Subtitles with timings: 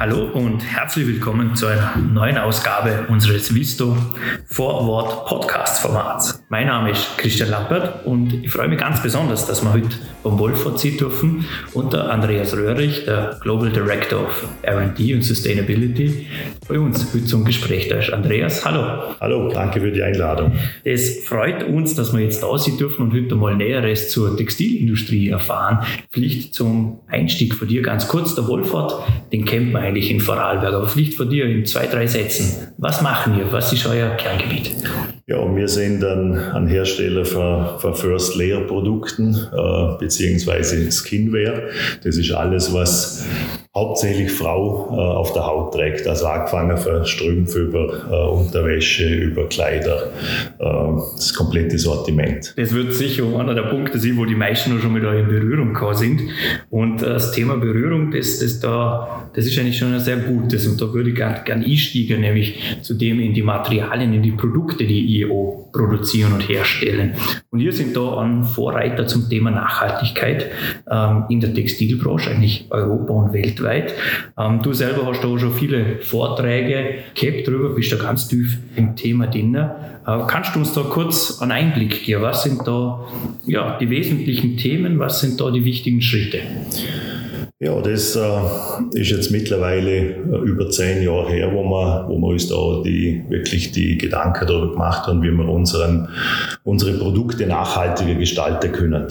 [0.00, 3.96] Hallo und herzlich willkommen zu einer neuen Ausgabe unseres Visto
[4.46, 6.40] Vorwort Podcast Formats.
[6.50, 9.88] Mein Name ist Christian Lampert und ich freue mich ganz besonders, dass wir heute
[10.22, 11.44] beim Wolfort ziehen dürfen
[11.74, 16.28] und der Andreas Röhrig, der Global Director of R&D und Sustainability,
[16.68, 18.12] bei uns heute zum Gespräch da ist.
[18.12, 19.16] Andreas, hallo.
[19.20, 20.52] Hallo, danke für die Einladung.
[20.84, 25.30] Es freut uns, dass wir jetzt da sein dürfen und heute mal Näheres zur Textilindustrie
[25.30, 25.80] erfahren.
[26.10, 28.36] Vielleicht zum Einstieg von dir ganz kurz.
[28.36, 32.06] Der Wolfort, den kennt man eigentlich in Vorarlberg, aber vielleicht von dir in zwei, drei
[32.06, 32.72] Sätzen.
[32.78, 33.50] Was machen wir?
[33.52, 34.72] Was ist euer Kerngebiet?
[35.30, 41.64] Ja, wir sind ein, ein Hersteller für, für First Layer Produkten äh, beziehungsweise Skinwear.
[42.02, 43.26] Das ist alles, was
[43.74, 46.06] hauptsächlich Frau äh, auf der Haut trägt.
[46.06, 50.10] Also angefangen von Strümpfe über äh, Unterwäsche, über Kleider,
[50.58, 50.64] äh,
[51.16, 52.54] das komplette Sortiment.
[52.56, 55.74] Das wird sicher einer der Punkte sein, wo die meisten schon mit euch in Berührung
[55.74, 56.22] gekommen sind.
[56.70, 60.66] Und äh, das Thema Berührung, das, das, da, das ist eigentlich schon ein sehr gutes.
[60.66, 64.32] Und da würde ich gerne gern einsteigen, nämlich zu dem in die Materialien, in die
[64.32, 67.14] Produkte, die ihr produzieren und herstellen.
[67.50, 70.46] Und ihr sind da ein Vorreiter zum Thema Nachhaltigkeit
[70.90, 73.94] ähm, in der Textilbranche, eigentlich Europa und weltweit.
[74.38, 78.96] Ähm, du selber hast da schon viele Vorträge gehabt drüber, bist da ganz tief im
[78.96, 79.54] Thema drin.
[79.54, 79.68] Äh,
[80.26, 82.22] kannst du uns da kurz einen Einblick geben?
[82.22, 83.06] Was sind da
[83.46, 84.98] ja, die wesentlichen Themen?
[84.98, 86.38] Was sind da die wichtigen Schritte?
[87.60, 88.20] Ja, das äh,
[88.92, 90.14] ist jetzt mittlerweile äh,
[90.44, 94.70] über zehn Jahre her, wo wir, wo wir uns da die, wirklich die Gedanken darüber
[94.70, 96.08] gemacht haben, wie wir unseren,
[96.62, 99.08] unsere Produkte nachhaltiger gestalten können.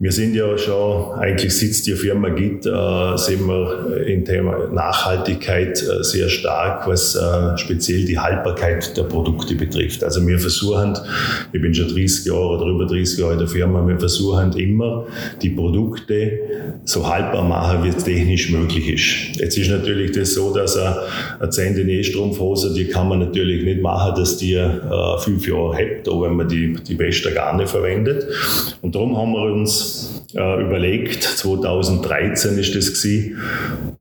[0.00, 5.80] Wir sind ja schon, eigentlich sitzt die Firma GIT, äh, sind wir im Thema Nachhaltigkeit
[5.80, 10.02] äh, sehr stark, was äh, speziell die Haltbarkeit der Produkte betrifft.
[10.02, 10.98] Also wir versuchen,
[11.52, 15.06] ich bin schon 30 Jahre oder über 30 Jahre in der Firma, wir versuchen immer,
[15.40, 16.40] die Produkte
[16.84, 19.40] so haltbar machen, machen, wie es technisch möglich ist.
[19.40, 20.96] Jetzt ist natürlich das so, dass eine,
[21.40, 26.08] eine 10 Nähstrumpfhose, die kann man natürlich nicht machen, dass die äh, fünf Jahre hebt,
[26.08, 28.26] auch wenn man die, die beste Garne verwendet.
[28.82, 33.38] Und darum haben wir uns äh, überlegt, 2013 ist das gewesen,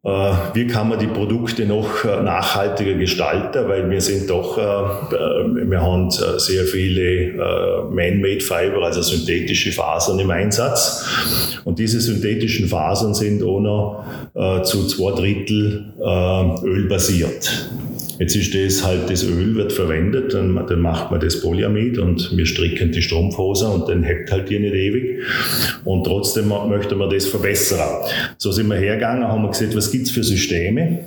[0.03, 0.09] äh,
[0.53, 5.69] wie kann man die Produkte noch äh, nachhaltiger gestalten, weil wir sind doch, äh, äh,
[5.69, 11.05] wir haben sehr viele Man-Made Fiber, also synthetische Fasern im Einsatz.
[11.63, 15.93] Und diese synthetischen Fasern sind auch noch zu zwei Drittel
[16.63, 17.69] ölbasiert.
[18.19, 22.35] Jetzt ist das halt, das Öl wird verwendet, dann, dann macht man das Polyamid und
[22.35, 25.21] wir stricken die Strumpfhose und dann hebt halt die nicht ewig.
[25.85, 28.05] Und trotzdem möchte man das verbessern.
[28.37, 31.05] So sind wir hergegangen, haben wir gesagt, was gibt's für Systeme?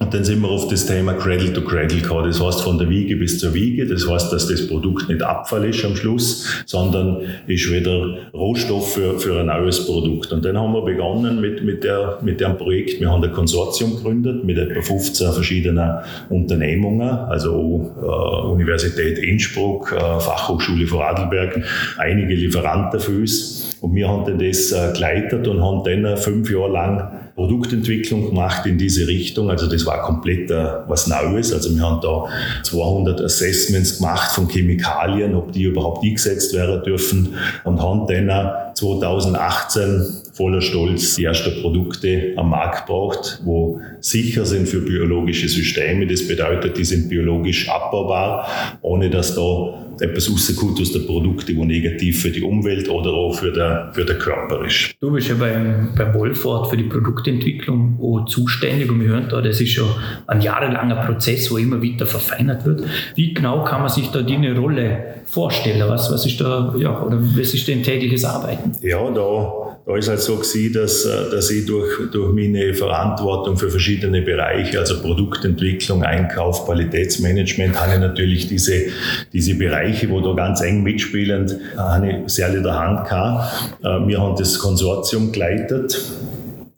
[0.00, 2.26] Und dann sind wir auf das Thema Cradle to Cradle gekommen.
[2.26, 3.86] Das heißt von der Wiege bis zur Wiege.
[3.86, 9.18] Das heißt, dass das Produkt nicht Abfall ist am Schluss, sondern ist wieder Rohstoff für,
[9.18, 10.32] für ein neues Produkt.
[10.32, 12.98] Und dann haben wir begonnen mit, mit, der, mit dem Projekt.
[12.98, 15.98] Wir haben ein Konsortium gegründet mit etwa 15 verschiedenen
[16.30, 21.62] Unternehmungen, also äh, Universität Innsbruck, äh, Fachhochschule Vorarlberg,
[21.98, 23.69] einige Lieferanten für uns.
[23.80, 28.76] Und wir haben das äh, geleitet und haben dann fünf Jahre lang Produktentwicklung gemacht in
[28.76, 29.50] diese Richtung.
[29.50, 31.54] Also das war komplett äh, was Neues.
[31.54, 32.26] Also wir haben da
[32.64, 39.82] 200 Assessments gemacht von Chemikalien, ob die überhaupt eingesetzt werden dürfen und haben dann 2018
[39.82, 40.04] äh,
[40.34, 46.06] voller Stolz die ersten Produkte am Markt gebracht, wo sicher sind für biologische Systeme.
[46.06, 48.46] Das bedeutet, die sind biologisch abbaubar,
[48.82, 53.34] ohne dass da etwas rauskommt aus den Produkten, die negativ für die Umwelt oder auch
[53.34, 54.94] für den, für den Körper ist.
[55.00, 59.40] Du bist ja beim, beim Wolfort für die Produktentwicklung auch zuständig und wir hören da,
[59.40, 59.88] das ist schon
[60.26, 62.84] ein jahrelanger Prozess, wo immer wieder verfeinert wird.
[63.14, 65.88] Wie genau kann man sich da deine Rolle vorstellen?
[65.88, 68.72] Was, was ist da, ja, oder was ist denn tägliches Arbeiten?
[68.82, 73.56] Ja, da da ist halt so gewesen, dass, äh, dass ich durch, durch meine Verantwortung
[73.56, 78.86] für verschiedene Bereiche, also Produktentwicklung, Einkauf, Qualitätsmanagement, habe ich natürlich diese,
[79.32, 83.74] diese Bereiche, wo da ganz eng mitspielen, äh, habe ich sehr in der Hand gehabt.
[83.82, 85.98] Äh, wir haben das Konsortium geleitet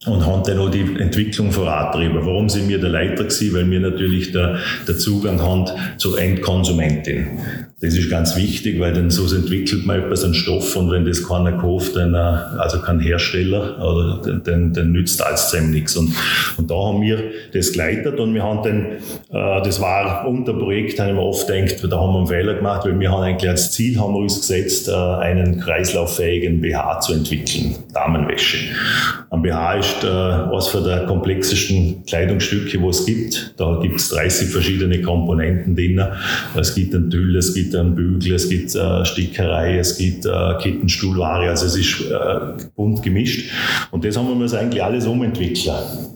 [0.07, 2.27] und haben dann auch die Entwicklung vorantrieben.
[2.27, 3.55] Warum sind wir der Leiter gewesen?
[3.55, 4.59] Weil wir natürlich der,
[4.89, 5.67] der Zugang haben
[5.97, 7.39] zur Endkonsumentin.
[7.83, 11.27] Das ist ganz wichtig, weil dann so entwickelt man etwas an Stoff und wenn das
[11.27, 15.97] keiner kauft, dann, äh, also kein Hersteller, oder, dann, dann nützt alles zusammen nichts.
[15.97, 16.15] Und,
[16.57, 18.87] und da haben wir das geleitet und wir haben dann,
[19.33, 22.85] äh, das war unter Projekt, haben wir oft gedacht, da haben wir einen Fehler gemacht,
[22.85, 27.15] weil wir haben eigentlich als Ziel haben wir uns gesetzt, äh, einen kreislauffähigen BH zu
[27.15, 28.59] entwickeln, Damenwäsche.
[29.31, 33.55] Ein BH ist ist äh, eines von der komplexesten Kleidungsstücke, wo es gibt.
[33.57, 36.03] Da gibt es 30 verschiedene Komponenten drin.
[36.57, 40.31] Es gibt einen Tüll, es gibt einen Bügel, es gibt äh, Stickerei, es gibt äh,
[40.61, 41.51] Kettenstuhlware.
[41.51, 43.51] Also es ist äh, bunt gemischt.
[43.91, 45.71] Und das haben wir uns eigentlich alles umentwickelt,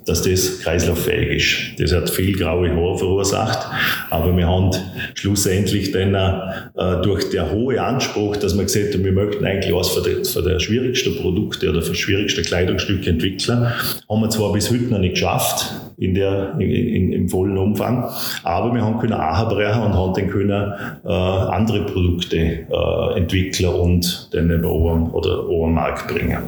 [0.07, 1.81] dass das kreislauffähig ist.
[1.81, 3.67] Das hat viel graue Haare verursacht,
[4.11, 4.71] aber wir haben
[5.15, 9.95] schlussendlich dann äh, durch der hohe Anspruch, dass wir gesagt haben, wir möchten eigentlich was
[10.03, 13.66] die, für die schwierigsten Produkte oder für schwierigste Kleidungsstücke entwickeln,
[14.09, 18.09] haben wir zwar bis heute noch nicht geschafft, in der, in, in, im vollen Umfang.
[18.43, 20.73] Aber wir haben können brechen und haben dann können
[21.05, 26.39] äh, andere Produkte äh, entwickeln und dann über Ohren oder Ohren Markt bringen.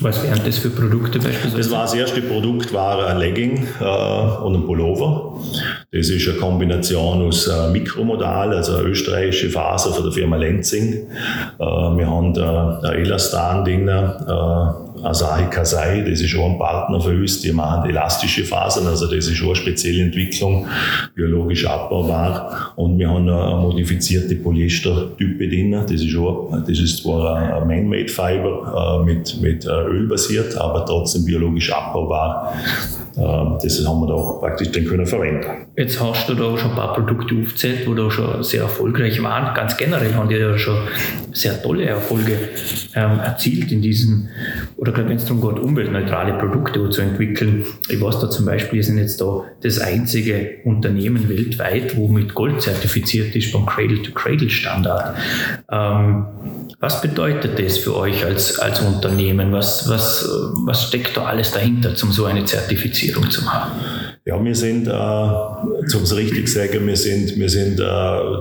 [0.00, 1.56] Was wären das für Produkte beispielsweise?
[1.56, 5.40] Das war das erste Produkt war ein Legging äh, und ein Pullover.
[5.92, 10.92] Das ist eine Kombination aus äh, Mikromodal, also eine österreichische Faser von der Firma Lenzing.
[10.92, 17.10] Äh, wir haben da Elastan drin, äh, Asahi Kasai, das ist auch ein Partner für
[17.10, 20.66] uns, die machen elastische Fasern, also das ist auch eine spezielle Entwicklung,
[21.14, 22.72] biologisch abbaubar.
[22.76, 28.08] Und wir haben eine modifizierte Polyester-Type drin, das ist, auch, das ist zwar ein Man-Made
[28.08, 32.54] Fiber äh, mit, mit äh, Öl basiert, aber trotzdem biologisch abbaubar.
[33.16, 35.46] Ähm, das haben wir da praktisch dann können verwenden.
[35.76, 39.54] Jetzt hast du da schon ein paar Produkte aufgezählt, wo da schon sehr erfolgreich waren.
[39.54, 40.76] Ganz generell haben die ja schon
[41.32, 42.36] sehr tolle Erfolge
[42.94, 44.28] ähm, erzielt in diesen,
[44.76, 47.66] oder gerade wenn es darum geht, umweltneutrale Produkte zu entwickeln.
[47.88, 52.34] Ich weiß da zum Beispiel, wir sind jetzt da das einzige Unternehmen weltweit, wo mit
[52.34, 55.16] Gold zertifiziert ist beim Cradle-to-Cradle-Standard.
[55.70, 56.26] Ähm,
[56.78, 59.52] was bedeutet das für euch als, als Unternehmen?
[59.52, 60.28] Was, was,
[60.64, 62.99] was steckt da alles dahinter, um so eine Zertifizierung
[63.30, 63.80] zu haben?
[64.26, 67.84] Ja, wir sind, äh, zum es richtig sagen, wir sind, wir sind äh,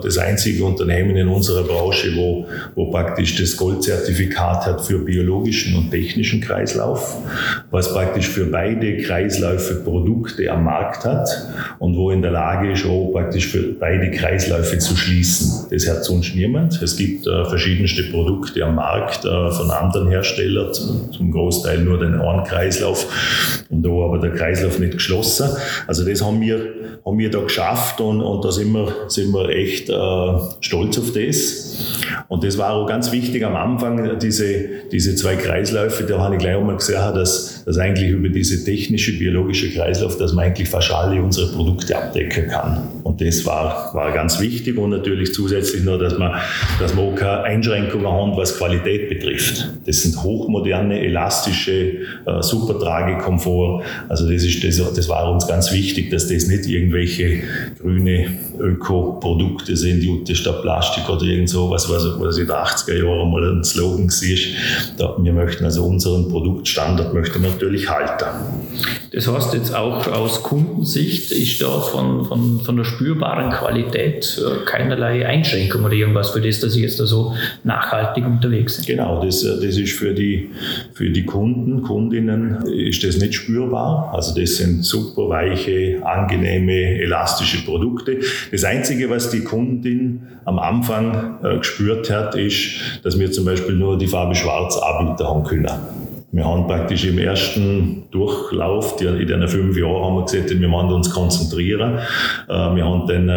[0.03, 2.45] das einzige Unternehmen in unserer Branche, wo,
[2.75, 7.15] wo praktisch das Goldzertifikat hat für biologischen und technischen Kreislauf,
[7.71, 11.29] was praktisch für beide Kreisläufe Produkte am Markt hat
[11.79, 15.69] und wo in der Lage ist, auch praktisch für beide Kreisläufe zu schließen.
[15.71, 16.81] Das hat sonst niemand.
[16.81, 22.19] Es gibt äh, verschiedenste Produkte am Markt äh, von anderen Herstellern, zum Großteil nur den
[22.19, 25.47] einen Kreislauf und da aber der Kreislauf nicht geschlossen.
[25.87, 26.59] Also das haben wir,
[27.05, 29.93] haben wir da geschafft und, und da sind wir, sind wir echt äh,
[30.61, 31.95] stolz auf das.
[32.27, 36.41] Und das war auch ganz wichtig am Anfang, diese, diese zwei Kreisläufe, da habe ich
[36.41, 40.91] gleich einmal gesehen, dass, dass eigentlich über diese technische, biologische Kreislauf, dass man eigentlich fast
[40.91, 42.87] alle unsere Produkte abdecken kann.
[43.03, 46.33] Und das war, war ganz wichtig und natürlich zusätzlich noch, dass man,
[46.79, 49.67] dass man auch keine Einschränkungen haben, was Qualität betrifft.
[49.85, 53.83] Das sind hochmoderne, elastische, äh, super Tragekomfort.
[54.07, 57.41] Also das ist, das, das war uns ganz wichtig, dass das nicht irgendwelche
[57.79, 63.31] grüne Öko-Produkte sind, Jute statt Plastik oder irgend sowas, was, was in den 80er Jahren
[63.31, 65.23] mal ein Slogan war.
[65.23, 68.25] Wir möchten also unseren Produktstandard möchten wir natürlich halten.
[69.11, 74.65] Das heißt jetzt auch aus Kundensicht ist da von, von, von der spürbaren Qualität äh,
[74.65, 77.33] keinerlei Einschränkung oder irgendwas für das, dass ich jetzt da so
[77.63, 78.97] nachhaltig unterwegs bin.
[78.97, 80.51] Genau, das, äh, das ist für die,
[80.93, 84.11] für die Kunden, Kundinnen ist das nicht spürbar.
[84.13, 88.19] Also das sind super weiche, angenehme, elastische Produkte.
[88.51, 93.75] Das Einzige, was die Kundin am Anfang äh, gespürt hat, ist, dass wir zum Beispiel
[93.75, 96.08] nur die Farbe Schwarz anbieten können.
[96.31, 100.91] Wir haben praktisch im ersten Durchlauf, in den fünf Jahren haben wir gesagt, wir wollen
[100.91, 101.97] uns konzentrieren.
[102.47, 103.29] Äh, wir haben dann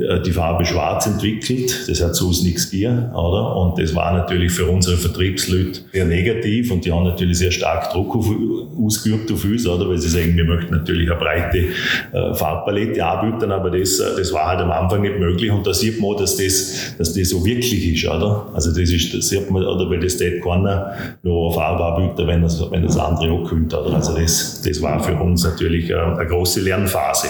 [0.00, 1.88] äh, die Farbe Schwarz entwickelt.
[1.88, 3.56] Das hat zu uns nichts gegeben, oder?
[3.56, 7.92] Und das war natürlich für unsere Vertriebsleute sehr negativ und die haben natürlich sehr stark
[7.92, 8.28] Druck auf,
[8.76, 9.88] ausgeübt auf uns, oder?
[9.88, 14.48] Weil sie sagen, wir möchten natürlich eine breite äh, Farbpalette anbieten, aber das, das war
[14.48, 17.94] halt am Anfang nicht möglich und da sieht man dass das, dass das so wirklich
[17.94, 18.48] ist, oder?
[18.52, 19.88] Also das ist, das sieht man, oder?
[19.88, 23.78] Weil das tät keiner nur auf Farbe anbieten, wenn das, wenn das andere auch könnte.
[23.78, 27.28] Also das, das war für uns natürlich eine, eine große Lernphase.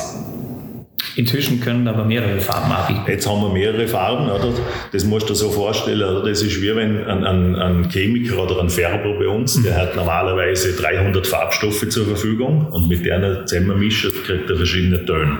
[1.14, 3.02] Inzwischen können aber mehrere Farben anbieten.
[3.06, 4.48] Jetzt haben wir mehrere Farben, oder?
[4.92, 6.26] Das musst du dir so vorstellen, oder?
[6.26, 9.94] Das ist wie wenn ein, ein, ein Chemiker oder ein Färber bei uns, der hat
[9.94, 15.36] normalerweise 300 Farbstoffe zur Verfügung und mit denen zusammenmischen kriegt er verschiedene Töne.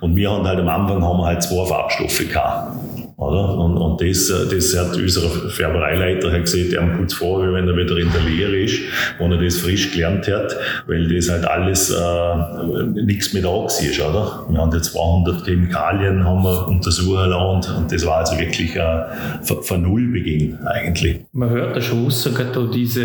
[0.00, 2.83] Und wir haben halt am Anfang haben wir halt zwei Farbstoffe gehabt.
[3.16, 3.56] Oder?
[3.58, 7.76] Und, und das, das hat unser Färbereileiter hat gesehen, der kommt vor, wie wenn er
[7.76, 8.80] wieder in der Lehre ist,
[9.18, 10.56] wo er das frisch gelernt hat,
[10.86, 14.46] weil das halt alles äh, nichts mehr da war, oder?
[14.48, 19.04] Wir haben jetzt 200 Chemikalien haben wir untersuchen lassen und, das war also wirklich äh,
[19.42, 21.20] von Null Beginn eigentlich.
[21.32, 23.04] Man hört da schon raus, sogar diese,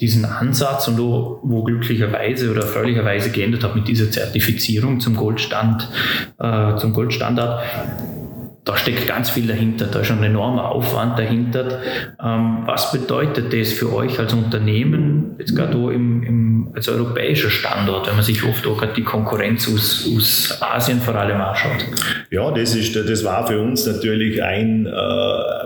[0.00, 5.88] diesen Ansatz und wo, wo glücklicherweise oder erfreulicherweise geändert hat mit dieser Zertifizierung zum Goldstand,
[6.38, 7.62] äh, zum Goldstandard
[8.64, 11.80] da steckt ganz viel dahinter, da ist schon ein enormer Aufwand dahinter.
[12.22, 18.08] Ähm, was bedeutet das für euch als Unternehmen, jetzt gerade im, im, als europäischer Standort,
[18.08, 21.84] wenn man sich oft auch gerade die Konkurrenz aus, aus Asien vor allem anschaut?
[22.30, 24.90] Ja, das, ist, das war für uns natürlich ein äh,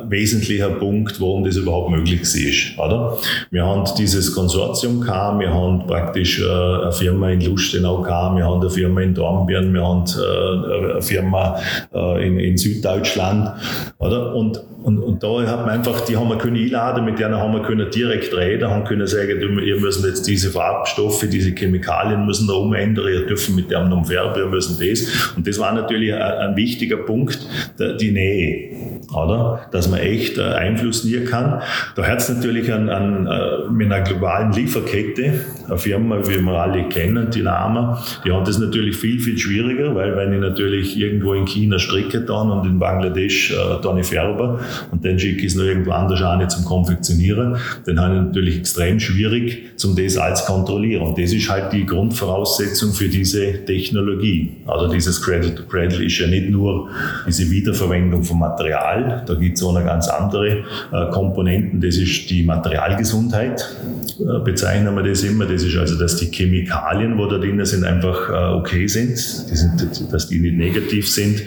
[0.09, 2.79] wesentlicher Punkt, warum das überhaupt möglich ist.
[2.79, 3.17] Oder?
[3.51, 8.45] Wir haben dieses Konsortium gehabt, wir haben praktisch äh, eine Firma in Lustenau gehabt, wir
[8.45, 11.61] haben eine Firma in Dornbirn, wir haben äh, eine Firma
[11.95, 13.51] äh, in, in Deutschland,
[13.99, 14.35] oder?
[14.35, 17.53] Und, und, und da hat man einfach, die haben wir können einladen, mit denen haben
[17.53, 22.49] wir können direkt reden, haben können sagen, ihr müssen jetzt diese Farbstoffe, diese Chemikalien müssen
[22.49, 25.35] da umändern, ihr dürfen mit dem noch färben, ihr müssen das.
[25.37, 27.39] Und das war natürlich ein, ein wichtiger Punkt,
[27.79, 29.67] die Nähe, oder?
[29.71, 31.63] Dass man echt äh, Einfluss nehmen kann.
[31.97, 35.33] Da hat es natürlich an, an, äh, mit einer globalen Lieferkette,
[35.67, 39.95] eine Firma, wie wir alle kennen, die Lama, die haben das natürlich viel, viel schwieriger,
[39.95, 44.61] weil wenn ich natürlich irgendwo in China stricke dann und in Bangladesch äh, dann färbe
[44.91, 48.59] und dann schicke ich es noch irgendwo anders an zum Konfektionieren, dann habe ich natürlich
[48.59, 51.03] extrem schwierig, zum das alles kontrollieren.
[51.03, 54.57] Und das ist halt die Grundvoraussetzung für diese Technologie.
[54.67, 56.89] Also dieses Cradle to Cradle ist ja nicht nur
[57.27, 60.49] diese Wiederverwendung von Material, da gibt es auch eine ganz andere
[60.93, 63.77] äh, Komponenten, das ist die Materialgesundheit,
[64.19, 65.47] äh, bezeichnen wir das immer.
[65.47, 69.17] Das ist also, dass die Chemikalien, wo da drin sind, einfach äh, okay sind,
[69.51, 71.43] die sind, dass die nicht negativ sind.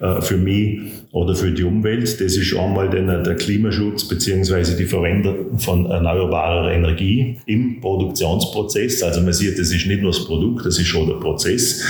[0.00, 2.20] Äh, für mich oder für die Umwelt.
[2.20, 9.02] Das ist einmal der Klimaschutz beziehungsweise die Verwendung von erneuerbarer Energie im Produktionsprozess.
[9.02, 11.82] Also man sieht, das ist nicht nur das Produkt, das ist schon der Prozess.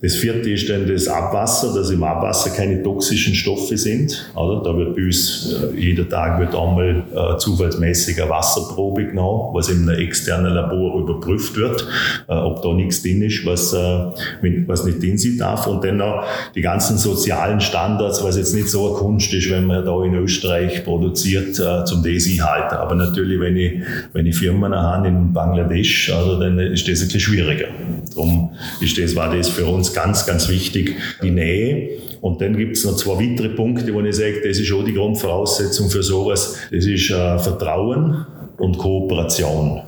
[0.00, 4.30] Das vierte ist dann das Abwasser, dass im Abwasser keine toxischen Stoffe sind.
[4.36, 4.62] Oder?
[4.62, 9.68] Da wird bei uns äh, jeder Tag wird einmal äh, zufallsmäßig eine Wasserprobe genommen, was
[9.68, 11.86] in einem externen Labor überprüft wird,
[12.28, 15.66] äh, ob da nichts drin ist, was, äh, was nicht drin sein darf.
[15.66, 16.24] Und dann noch
[16.54, 20.14] die ganzen sozialen Standards, was jetzt nicht so eine Kunst ist, wenn man da in
[20.14, 22.74] Österreich produziert, äh, zum das halten.
[22.76, 23.80] Aber natürlich, wenn ich,
[24.12, 27.68] wenn ich Firmen habe in Bangladesch, also dann ist das ein bisschen schwieriger.
[28.10, 28.50] Darum
[28.80, 31.90] ist das, war das für uns ganz, ganz wichtig, die Nähe.
[32.20, 34.94] Und dann gibt es noch zwei weitere Punkte, wo ich sage, das ist auch die
[34.94, 36.56] Grundvoraussetzung für sowas.
[36.70, 38.26] Das ist äh, Vertrauen
[38.58, 39.80] und Kooperation.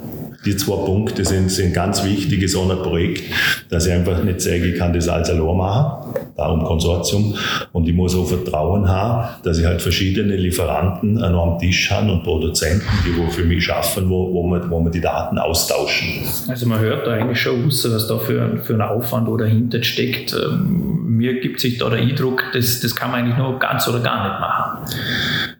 [0.45, 3.23] Die zwei Punkte sind, sind ganz wichtig in so einem Projekt,
[3.69, 7.35] dass ich einfach nicht sage, ich kann das als allein machen, darum Konsortium,
[7.73, 12.23] und ich muss auch Vertrauen haben, dass ich halt verschiedene Lieferanten am Tisch habe und
[12.23, 16.25] Produzenten, die wo für mich schaffen, wo, wo, wir, wo wir die Daten austauschen.
[16.49, 19.83] Also man hört da eigentlich schon raus, was da für, für ein Aufwand oder dahinter
[19.83, 20.35] steckt.
[20.35, 24.01] Ähm, mir gibt sich da der Eindruck, das, das kann man eigentlich nur ganz oder
[24.01, 24.97] gar nicht machen.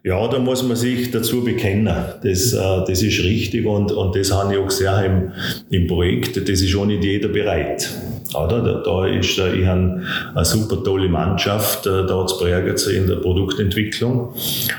[0.05, 1.85] Ja, da muss man sich dazu bekennen.
[1.85, 5.31] Das, äh, das ist richtig und, und das habe ich auch gesehen
[5.69, 6.35] im, im Projekt.
[6.35, 7.89] Das ist auch nicht jeder bereit.
[8.35, 8.61] Oder?
[8.61, 10.01] Da, da ist, äh, ich habe
[10.35, 14.33] eine super tolle Mannschaft äh, da zu Bregenz in der Produktentwicklung.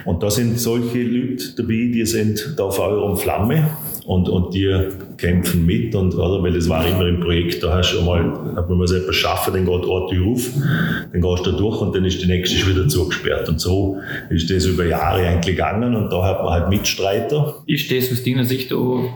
[0.04, 3.66] Und da sind solche Leute dabei, die sind da Feuer und Flamme
[4.04, 4.70] und, und die
[5.16, 8.20] kämpfen mit und, oder, weil das war immer im Projekt, da hast du mal,
[8.54, 10.50] hat man mal etwas schaffen, dann geht eine Tür auf,
[11.12, 13.98] dann gehst du da durch und dann ist die nächste schon wieder zugesperrt und so
[14.28, 17.62] ist das über Jahre eigentlich gegangen und da hat man halt Mitstreiter.
[17.66, 19.08] Ist das aus deiner Sicht auch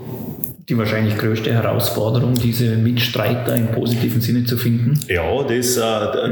[0.69, 5.01] die wahrscheinlich größte Herausforderung, diese Mitstreiter im positiven Sinne zu finden?
[5.09, 5.81] Ja, das, äh,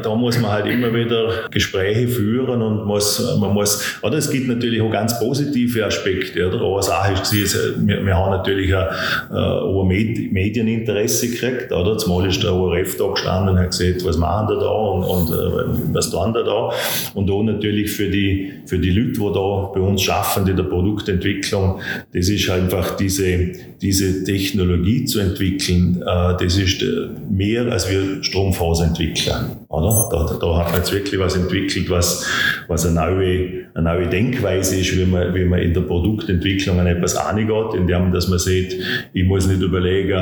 [0.03, 4.49] da muss man halt immer wieder Gespräche führen und muss, man muss, oder es gibt
[4.49, 6.63] natürlich auch ganz positive Aspekte, oder?
[6.67, 7.33] Eine Sache ist
[7.79, 8.87] wir, wir haben natürlich ein,
[9.33, 11.97] äh, ein Medieninteresse gekriegt, oder?
[11.97, 15.31] Zumal ist der ORF da gestanden und hat gesagt, was machen wir da und, und
[15.31, 16.71] äh, was tun wir da?
[17.15, 20.65] Und auch natürlich für die, für die Leute, die da bei uns arbeiten in der
[20.65, 21.81] Produktentwicklung,
[22.13, 28.23] das ist einfach diese, diese Technologie zu entwickeln, äh, das ist äh, mehr als wir
[28.23, 29.66] Stromfaserentwickler.
[29.77, 30.09] Oder?
[30.11, 32.27] Da, da hat man jetzt wirklich was entwickelt, was,
[32.67, 36.87] was eine, neue, eine neue Denkweise ist, wie man, wie man in der Produktentwicklung an
[36.87, 38.81] etwas angeht, indem dass man sieht,
[39.13, 40.17] ich muss nicht überlegen,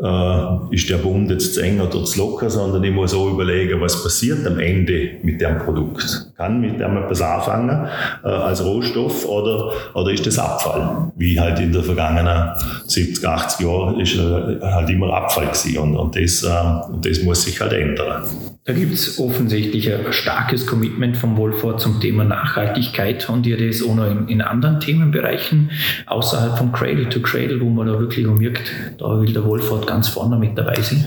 [0.00, 3.80] äh, ist der Bund jetzt zu eng oder zu locker, sondern ich muss auch überlegen,
[3.80, 6.32] was passiert am Ende mit dem Produkt.
[6.36, 7.88] Kann mit dem etwas anfangen
[8.22, 11.12] äh, als Rohstoff oder, oder ist das Abfall?
[11.16, 12.50] Wie halt in der vergangenen
[12.86, 17.22] 70, 80 Jahren ist äh, halt immer Abfall gewesen und, und, das, äh, und das
[17.22, 18.22] muss sich halt ändern.
[18.66, 23.28] Da gibt es offensichtlich ein starkes Commitment vom Wohlfahrt zum Thema Nachhaltigkeit.
[23.28, 25.70] Und ihr das auch noch in, in, anderen Themenbereichen
[26.06, 30.08] außerhalb von Cradle to Cradle, wo man da wirklich merkt, da will der Wohlfahrt ganz
[30.08, 31.04] vorne mit dabei sein?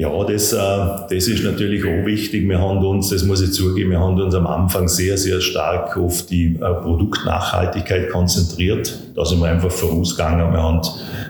[0.00, 2.48] Ja, das, äh, das ist natürlich auch wichtig.
[2.48, 5.94] Wir haben uns, das muss ich zugeben, wir haben uns am Anfang sehr, sehr stark
[5.98, 8.98] auf die äh, Produktnachhaltigkeit konzentriert.
[9.14, 10.52] Da sind wir einfach vorausgegangen.
[10.54, 10.80] Wir haben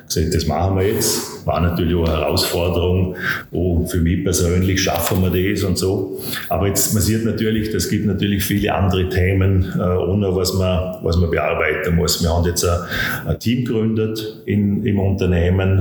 [0.06, 1.44] gesagt, das machen wir jetzt.
[1.46, 3.16] War natürlich auch eine Herausforderung.
[3.50, 6.20] Oh, für mich persönlich schaffen wir das und so.
[6.48, 10.94] Aber jetzt, man sieht natürlich, es gibt natürlich viele andere Themen, äh, ohne was man,
[11.02, 12.22] was man bearbeiten muss.
[12.22, 15.78] Wir haben jetzt ein, Team gegründet in, im Unternehmen,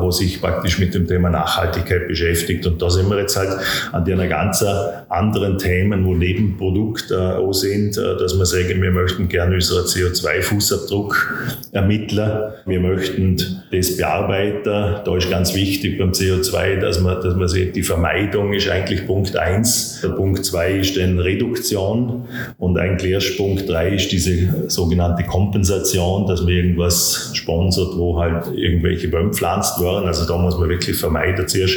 [0.00, 2.29] wo sich praktisch mit dem Thema Nachhaltigkeit beschäftigt.
[2.66, 3.50] Und da sind wir jetzt halt
[3.92, 4.64] an den ganz
[5.08, 9.84] anderen Themen, wo Nebenprodukte äh, auch sind, äh, dass wir sagen, wir möchten gerne unseren
[9.84, 11.14] CO2-Fußabdruck
[11.72, 12.52] ermitteln.
[12.66, 13.36] Wir möchten
[13.72, 14.64] das bearbeiten.
[14.64, 19.06] Da ist ganz wichtig beim CO2, dass man, dass man sieht, die Vermeidung ist eigentlich
[19.06, 20.00] Punkt eins.
[20.02, 22.28] Der Punkt zwei ist dann Reduktion.
[22.58, 28.46] Und eigentlich erst Punkt drei ist diese sogenannte Kompensation, dass man irgendwas sponsert, wo halt
[28.54, 30.06] irgendwelche Bäume pflanzt werden.
[30.06, 31.74] Also da muss man wirklich vermeiden zuerst.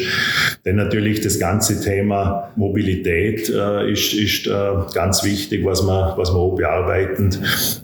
[0.65, 4.51] Denn natürlich das ganze Thema Mobilität äh, ist, ist äh,
[4.93, 7.29] ganz wichtig, was wir, was wir auch bearbeiten.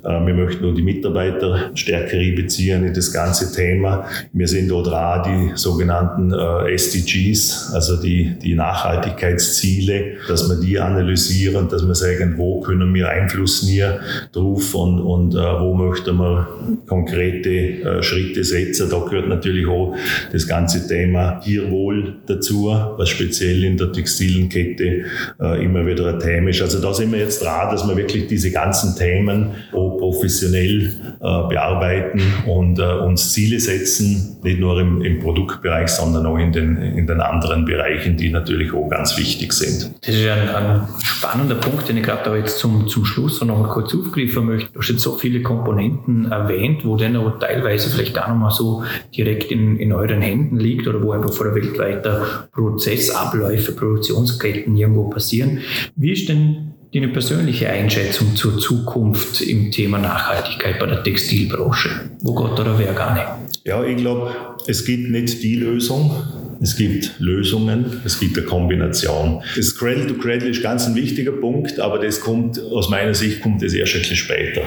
[0.04, 4.06] Äh, wir möchten nur die Mitarbeiter stärker einbeziehen in das ganze Thema.
[4.34, 10.80] Wir sind auch dran, die sogenannten äh, SDGs, also die, die Nachhaltigkeitsziele, dass wir die
[10.80, 14.00] analysieren, dass wir sagen, wo können wir Einfluss nehmen
[14.32, 16.48] drauf und, und äh, wo möchten wir
[16.88, 18.90] konkrete äh, Schritte setzen.
[18.90, 19.96] Da gehört natürlich auch
[20.32, 25.06] das ganze Thema Tierwohl dazu, was speziell in der textilen Kette
[25.40, 26.62] äh, immer wieder ein Thema ist.
[26.62, 30.88] Also da sind wir jetzt dran, dass wir wirklich diese ganzen Themen auch professionell
[31.20, 36.52] äh, bearbeiten und äh, uns Ziele setzen, nicht nur im, im Produktbereich, sondern auch in
[36.52, 39.92] den, in den anderen Bereichen, die natürlich auch ganz wichtig sind.
[40.02, 43.68] Das ist ein, ein spannender Punkt, den ich gerade jetzt zum, zum Schluss noch mal
[43.68, 44.72] kurz aufgreifen möchte.
[44.72, 48.52] Du hast jetzt so viele Komponenten erwähnt, wo dann aber teilweise vielleicht gar noch mal
[48.52, 48.84] so
[49.16, 55.10] direkt in, in euren Händen liegt oder wo einfach vor der weltweiter Prozessabläufe, Produktionsketten irgendwo
[55.10, 55.60] passieren.
[55.96, 61.90] Wie ist denn deine persönliche Einschätzung zur Zukunft im Thema Nachhaltigkeit bei der Textilbranche?
[62.22, 63.62] Wo Gott oder wer gar nicht?
[63.66, 64.34] Ja, ich glaube,
[64.68, 66.12] es gibt nicht die Lösung.
[66.62, 69.42] Es gibt Lösungen, es gibt eine Kombination.
[69.56, 73.42] Das Cradle to Cradle ist ganz ein wichtiger Punkt, aber das kommt, aus meiner Sicht,
[73.42, 74.62] kommt das erst ein später.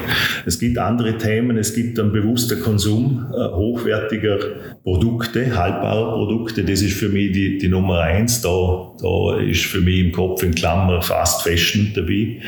[0.47, 4.39] Es gibt andere Themen, es gibt einen bewusster Konsum äh, hochwertiger
[4.83, 6.65] Produkte, haltbarer Produkte.
[6.65, 8.41] Das ist für mich die, die Nummer eins.
[8.41, 12.41] Da, da ist für mich im Kopf in Klammer Fast Fashion dabei.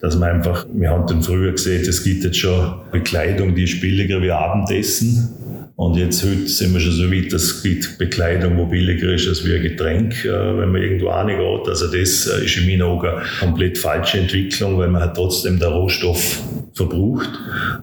[0.00, 3.80] Dass man einfach, wir haben dann früher gesehen, es gibt jetzt schon Bekleidung, die ist
[3.80, 5.39] billiger wie Abendessen.
[5.80, 9.26] Und jetzt heute sind wir schon so weit, dass es gibt Bekleidung, wo billiger ist
[9.26, 11.66] als wie ein Getränk, äh, wenn man irgendwo reingeht.
[11.66, 15.58] Also das äh, ist in meinen Augen eine komplett falsche Entwicklung, weil man hat trotzdem
[15.58, 16.42] den Rohstoff
[16.74, 17.30] verbraucht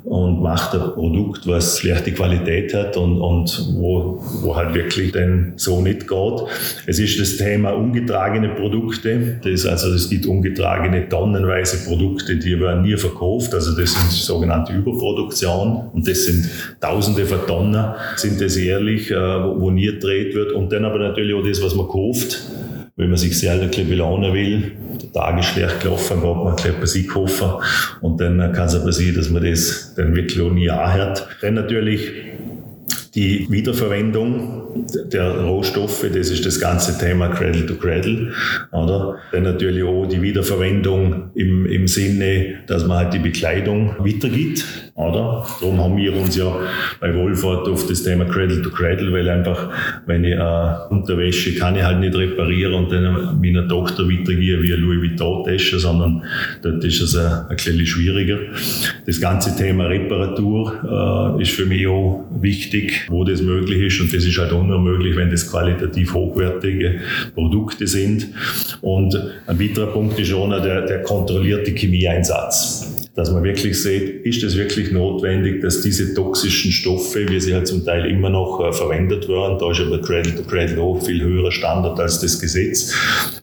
[0.03, 5.53] und macht ein Produkt, was schlechte Qualität hat und, und wo, wo halt wirklich dann
[5.55, 6.41] so nicht geht.
[6.85, 9.39] Es ist das Thema ungetragene Produkte.
[9.43, 13.53] Das, also es gibt ungetragene tonnenweise Produkte, die werden nie verkauft.
[13.53, 19.15] Also das sind sogenannte Überproduktion und das sind Tausende von Tonnen, sind das jährlich, äh,
[19.15, 20.51] wo, nie gedreht wird.
[20.51, 22.39] Und dann aber natürlich auch das, was man kauft
[22.97, 24.71] wenn man sich selber ein belohnen will,
[25.03, 27.49] der Tag ist schlecht gelaufen, geht man ein bisschen Musik kaufen
[28.01, 31.27] und dann kann es aber sein, dass man das dann wirklich auch nie anhört.
[31.41, 32.11] Dann natürlich
[33.13, 34.66] die Wiederverwendung
[35.11, 38.31] der Rohstoffe, das ist das ganze Thema Cradle to Cradle,
[38.71, 39.17] oder?
[39.31, 45.45] Dann natürlich auch die Wiederverwendung im, im Sinne, dass man halt die Bekleidung weitergibt, oder?
[45.61, 46.55] Darum haben wir uns ja
[46.99, 49.69] bei Wohlfahrt auf das Thema Cradle to Cradle, weil einfach,
[50.05, 54.73] wenn ich äh, Unterwäsche kann ich halt nicht reparieren und dann meiner Tochter weitergeben wie
[54.73, 56.23] eine Louis Vuitton Tasche, sondern
[56.61, 58.37] dort ist es ein, ein bisschen schwieriger.
[59.05, 64.13] Das ganze Thema Reparatur äh, ist für mich auch wichtig, wo das möglich ist und
[64.13, 67.01] das ist halt unmöglich, wenn das qualitativ hochwertige
[67.33, 68.27] Produkte sind.
[68.81, 69.15] Und
[69.47, 74.55] ein weiterer Punkt ist noch der, der kontrollierte Chemieeinsatz dass man wirklich sieht, ist es
[74.55, 79.27] wirklich notwendig, dass diese toxischen Stoffe, wie sie halt zum Teil immer noch äh, verwendet
[79.27, 82.93] werden, da ist aber Cradle to Cradle auch viel höherer Standard als das Gesetz,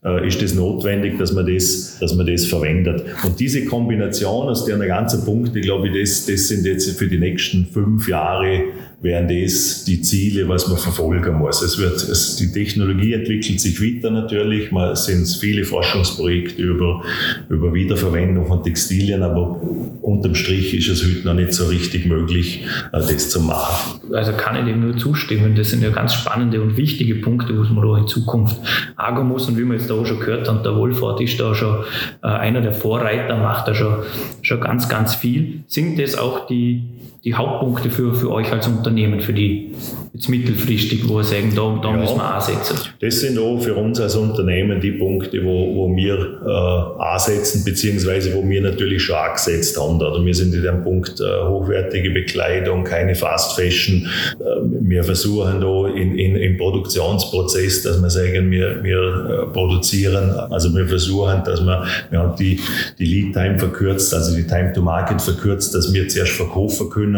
[0.05, 3.05] äh, ist es notwendig, dass man das, dass man das verwendet.
[3.25, 7.19] Und diese Kombination aus der ganzen Punkte, glaube ich, das, das sind jetzt für die
[7.19, 8.67] nächsten fünf Jahre
[9.05, 11.62] wären das die Ziele, was man verfolgen muss.
[11.62, 14.73] Es wird, es, die Technologie entwickelt sich weiter natürlich.
[14.73, 17.03] Es sind viele Forschungsprojekte über,
[17.51, 19.61] über Wiederverwendung von Textilien, aber
[20.01, 24.01] unterm Strich ist es heute noch nicht so richtig möglich, äh, das zu machen.
[24.14, 25.55] Also kann ich dem nur zustimmen.
[25.55, 28.57] Das sind ja ganz spannende und wichtige Punkte, was man da in Zukunft
[28.97, 29.47] angehen muss.
[29.49, 31.85] Und wie man jetzt da auch schon gehört hat, der Wohlfahrt ist da schon
[32.23, 33.97] äh, einer der Vorreiter, macht da schon,
[34.40, 35.62] schon ganz, ganz viel.
[35.67, 36.85] Sind das auch die
[37.25, 39.73] die Hauptpunkte für, für euch als Unternehmen, für die
[40.13, 42.77] jetzt mittelfristig, wo ihr sagen, da, da ja, müssen wir ansetzen?
[43.01, 48.33] Das sind auch für uns als Unternehmen die Punkte, wo, wo wir äh, ansetzen, beziehungsweise
[48.35, 49.97] wo wir natürlich schon angesetzt haben.
[49.97, 54.07] Oder wir sind in dem Punkt äh, hochwertige Bekleidung, keine Fast Fashion.
[54.39, 54.45] Äh,
[54.83, 60.73] wir versuchen da in, in, im Produktionsprozess, dass wir sagen, wir, wir äh, produzieren, also
[60.77, 62.61] wir versuchen, dass wir, wir haben die,
[63.01, 67.13] die Lead Time verkürzt, also die Time to Market verkürzt, dass wir zuerst verkaufen können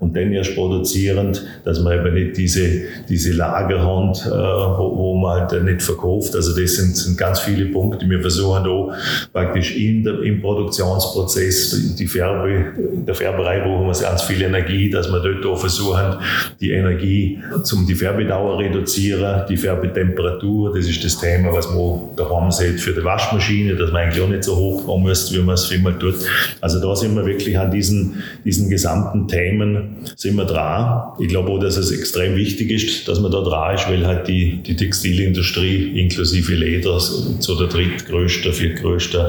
[0.00, 5.40] und dann erst produzieren, dass wir eben nicht diese, diese Lagerhand, äh, wo, wo man
[5.40, 6.34] halt nicht verkauft.
[6.34, 8.08] Also das sind, sind ganz viele Punkte.
[8.08, 8.94] Wir versuchen da
[9.32, 14.90] praktisch in der, im Produktionsprozess, die Färbe, in der Färberei brauchen wir ganz viel Energie,
[14.90, 16.16] dass wir dort auch versuchen,
[16.60, 22.50] die Energie zum die Färbedauer reduzieren, die Färbetemperatur, das ist das Thema, was man daheim
[22.50, 25.54] sieht für die Waschmaschine, dass man eigentlich auch nicht so hoch kommen muss, wie man
[25.54, 26.14] es immer tut.
[26.60, 31.14] Also da sind wir wirklich an diesen, diesen gesamten Themen sind wir dran.
[31.18, 34.28] Ich glaube auch, dass es extrem wichtig ist, dass man da dran ist, weil halt
[34.28, 39.26] die, die Textilindustrie inklusive Leder zu der drittgrößten, viertgrößten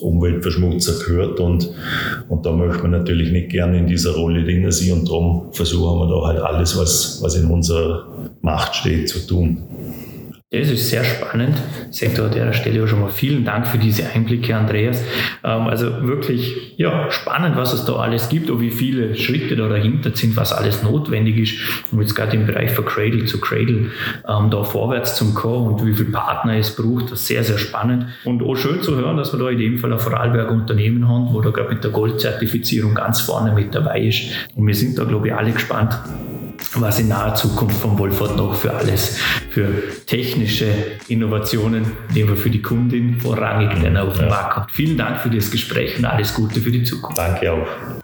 [0.00, 1.70] Umweltverschmutzer gehört und,
[2.28, 5.98] und da möchte man natürlich nicht gerne in dieser Rolle drin sein und darum versuchen
[5.98, 8.06] wir da halt alles, was, was in unserer
[8.40, 9.62] Macht steht, zu tun.
[10.60, 11.60] Das ist sehr spannend.
[11.90, 15.02] Ich sage an der Stelle auch schon mal vielen Dank für diese Einblicke, Andreas.
[15.42, 19.68] Ähm, also wirklich ja, spannend, was es da alles gibt und wie viele Schritte da
[19.68, 21.54] dahinter sind, was alles notwendig ist,
[21.90, 23.90] um jetzt gerade im Bereich von Cradle zu Cradle
[24.28, 27.10] ähm, da vorwärts zu kommen und wie viele Partner es braucht.
[27.10, 28.06] Das ist sehr, sehr spannend.
[28.24, 31.32] Und auch schön zu hören, dass wir da in dem Fall ein Vorarlberg Unternehmen haben,
[31.32, 34.30] wo da gerade mit der Goldzertifizierung ganz vorne mit dabei ist.
[34.54, 35.98] Und wir sind da, glaube ich, alle gespannt,
[36.76, 39.18] was in naher Zukunft von Wolford noch für alles,
[39.50, 40.66] für technische
[41.08, 44.72] Innovationen, die wir für die Kundin vorrangig dann auf dem Markt kommt.
[44.72, 47.18] Vielen Dank für das Gespräch und alles Gute für die Zukunft.
[47.18, 48.03] Danke auch.